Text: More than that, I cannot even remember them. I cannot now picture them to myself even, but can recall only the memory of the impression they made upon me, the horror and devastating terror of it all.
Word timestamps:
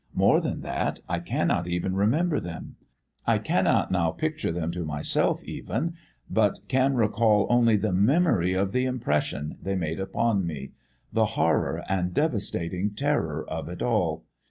More 0.15 0.41
than 0.41 0.61
that, 0.61 0.99
I 1.07 1.19
cannot 1.19 1.67
even 1.67 1.93
remember 1.95 2.39
them. 2.39 2.75
I 3.27 3.37
cannot 3.37 3.91
now 3.91 4.09
picture 4.09 4.51
them 4.51 4.71
to 4.71 4.83
myself 4.83 5.43
even, 5.43 5.93
but 6.27 6.57
can 6.67 6.95
recall 6.95 7.45
only 7.51 7.75
the 7.75 7.93
memory 7.93 8.53
of 8.53 8.71
the 8.71 8.85
impression 8.85 9.59
they 9.61 9.75
made 9.75 9.99
upon 9.99 10.43
me, 10.47 10.71
the 11.13 11.25
horror 11.37 11.83
and 11.87 12.15
devastating 12.15 12.95
terror 12.95 13.45
of 13.47 13.69
it 13.69 13.83
all. 13.83 14.25